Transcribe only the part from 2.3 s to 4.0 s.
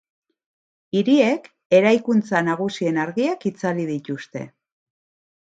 nagusien argiak itzali